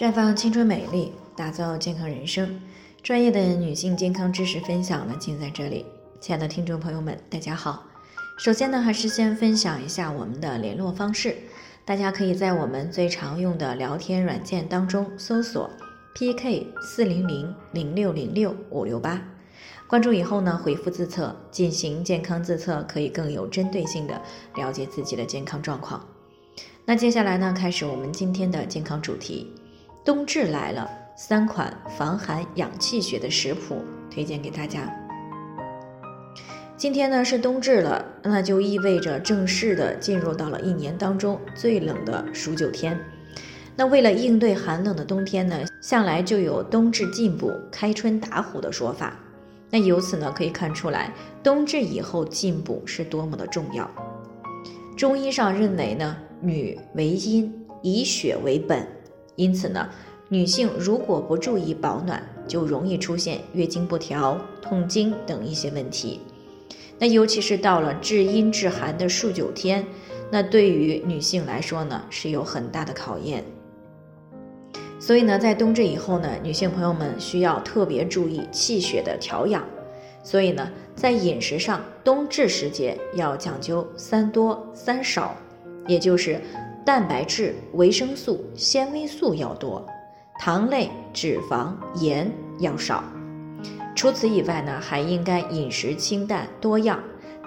[0.00, 2.58] 绽放青春美丽，打造健康人生。
[3.02, 5.84] 专业的女性健康知识分享呢，尽在这里。
[6.18, 7.84] 亲爱的听众朋友们，大家好。
[8.38, 11.36] 首先呢，还是先分享一下我们的联络方式。
[11.84, 15.68] 大家可以在我们最常用的聊天软件当中搜索
[16.14, 19.22] PK 四零零零六零六五六八，
[19.86, 24.22] 关注以后呢，回复自测进行健康自测，可以更有针对性的
[24.56, 26.02] 了解自己的健康状况。
[26.86, 29.52] 那接下来呢，开始我们今天的健康主题。
[30.02, 34.90] 冬至来了，三款防寒养气血的食谱推荐给大家。
[36.74, 42.98] 今天呢是冬至了，那就意味着正式的进入到了一年当中最冷的数九天。
[43.76, 49.14] 那为了应对寒冷的冬天呢，向来就有冬至进补、开春打虎的说法。
[49.68, 51.12] 那由此呢可以看出来，
[51.42, 53.88] 冬至以后进补是多么的重要。
[54.96, 58.86] 中医上认为呢，女为阴，以血为本，
[59.36, 59.88] 因此呢，
[60.28, 66.20] 女性如果不注意保暖，就容易出现月经不调、痛经等一些问题。
[66.98, 69.84] 那尤其是到了至阴至寒的数九天，
[70.30, 73.42] 那对于女性来说呢，是有很大的考验。
[74.98, 79.64] 所以呢，在冬至以后呢，女性朋友们需要特别注意气血的调养。
[80.22, 85.34] 所以呢，在饮食上，冬至时节要讲究三多三少，
[85.86, 86.38] 也就是
[86.84, 89.86] 蛋白质、维生素、纤维素要多，
[90.38, 93.04] 糖类、脂肪、盐要少。
[93.94, 96.98] 除此以外呢，还应该饮食清淡多样，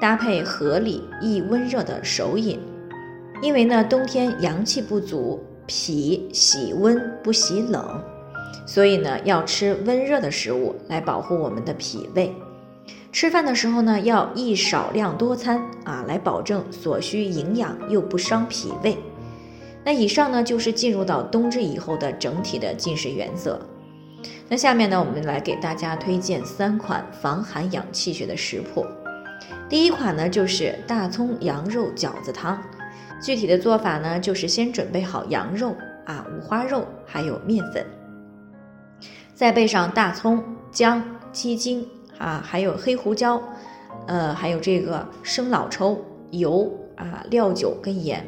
[0.00, 2.60] 搭配合理易温热的手饮。
[3.40, 8.00] 因为呢，冬天阳气不足，脾喜温不喜冷，
[8.66, 12.32] 所以呢，要吃温热的食物来保护我们的脾胃。
[13.10, 18.96] 吃饭的时候呢，要宜少量多餐啊，来保证所需营养又不伤脾胃。
[19.84, 23.60] 那以上呢，就是进入到冬至以后的整体的进食原则。
[24.48, 28.86] 那下面呢，我们来给大家推荐三款防寒养气血的食谱。
[29.68, 32.62] 第一款呢，就是大葱羊肉饺子汤。
[33.20, 35.74] 具体的做法呢，就是先准备好羊肉
[36.06, 37.84] 啊、五花肉，还有面粉，
[39.34, 41.02] 再备上大葱、姜、
[41.32, 41.86] 鸡精
[42.18, 43.42] 啊，还有黑胡椒，
[44.06, 48.24] 呃，还有这个生老抽、油啊、料酒跟盐。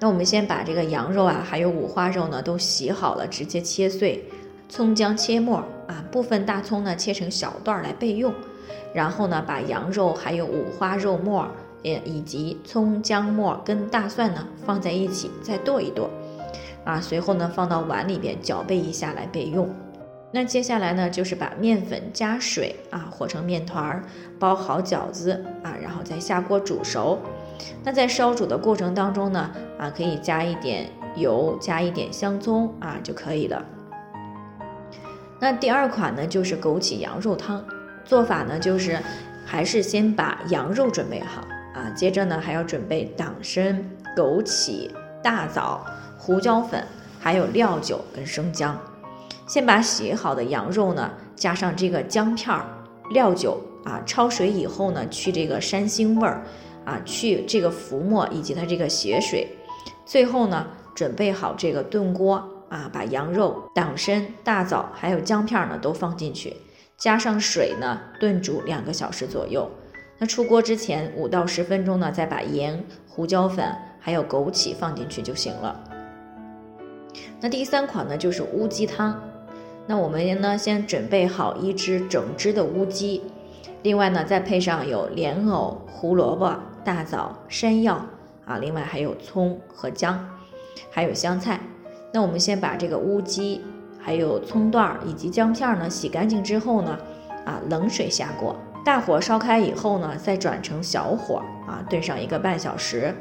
[0.00, 4.24] 那我们先把这个羊肉啊，还有五花肉呢，都洗好了，直接切碎。
[4.68, 5.56] 葱姜切末
[5.86, 8.32] 啊，部分大葱呢切成小段来备用，
[8.92, 11.48] 然后呢把羊肉还有五花肉末，
[11.82, 16.10] 也以及葱姜末跟大蒜呢放在一起再剁一剁，
[16.84, 19.66] 啊，随后呢放到碗里边搅拌一下来备用。
[20.30, 24.04] 那接下来呢就是把面粉加水啊和成面团儿，
[24.38, 27.18] 包好饺子啊，然后再下锅煮熟。
[27.84, 33.64] 那在烧煮的过程当中呢啊可以加一点油，加一点香葱啊就可以了。
[35.40, 37.64] 那第二款呢，就是枸杞羊肉汤，
[38.04, 38.98] 做法呢就是，
[39.46, 41.42] 还是先把羊肉准备好
[41.74, 43.84] 啊，接着呢还要准备党参、
[44.16, 44.90] 枸杞、
[45.22, 45.86] 大枣、
[46.18, 46.84] 胡椒粉，
[47.20, 48.76] 还有料酒跟生姜。
[49.46, 52.66] 先把洗好的羊肉呢，加上这个姜片儿、
[53.12, 56.42] 料酒啊，焯水以后呢，去这个膻腥味儿
[56.88, 59.46] 啊，去这个浮沫以及它这个血水。
[60.06, 62.42] 最后呢，准备好这个炖锅。
[62.70, 66.54] 啊，把羊肉、党参、大枣还有姜片呢都放进去，
[66.98, 69.66] 加上水呢炖煮两个小时左右。
[70.18, 75.82] 那出锅之前五到十分钟呢，再把盐、胡椒粉还有枸杞放进去就行了。
[77.40, 79.18] 那第三款呢就是乌鸡汤。
[79.86, 83.22] 那我们呢先准备好一只整只的乌鸡，
[83.82, 86.54] 另外呢再配上有莲藕、胡萝卜、
[86.88, 88.00] 大枣、山药
[88.46, 90.26] 啊，另外还有葱和姜，
[90.90, 91.60] 还有香菜。
[92.14, 93.62] 那我们先把这个乌鸡、
[94.00, 96.98] 还有葱段儿以及姜片呢洗干净之后呢，
[97.44, 98.56] 啊，冷水下锅，
[98.86, 103.14] 大火烧开以后呢，再转成小火啊，炖上一个半小时，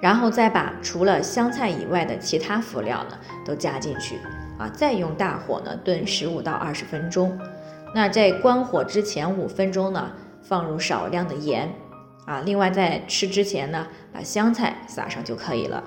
[0.00, 4.20] 然后再把除了香菜以外的其他辅料呢都加进去
[4.60, 7.36] 啊，再用大火呢炖十五到二十分钟。
[7.92, 11.68] 那在关火之前五分钟呢，放入少量的盐
[12.26, 15.82] 啊，另外在吃之前呢，把香菜撒上就可以了。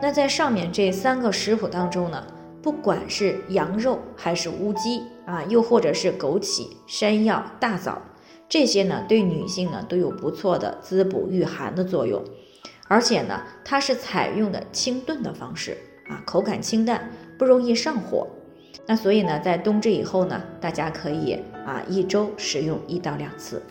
[0.00, 2.26] 那在上面这三个食谱当中呢，
[2.62, 8.00] 不管是羊肉还是乌鸡啊，又或者是枸杞、山药、大枣，
[8.48, 12.22] 这些呢对女性呢都有不错的滋补御寒的作用，
[12.88, 15.76] 而且呢它是采用的清炖的方式
[16.08, 18.26] 啊，口感清淡，不容易上火。
[18.86, 23.62] 那所以呢，在冬至以后呢，大家可以啊一周食用一到两次。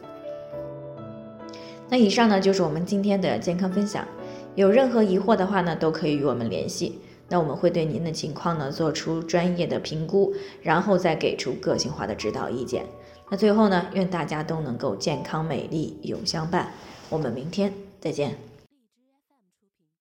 [1.89, 4.05] 那以上呢就是我们今天的健康分享。
[4.55, 6.99] 有任何疑惑的话呢，都可以与我们联系。
[7.29, 12.85] 那我们会对您的情况呢做出专业的评估，然后再给出个性化的指导意见。
[13.29, 16.71] 那最后呢，愿大家都能够健康美丽永相伴。
[17.09, 18.52] 我们明天再见。